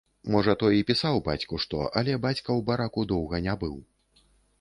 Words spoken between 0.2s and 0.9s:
Можа, той і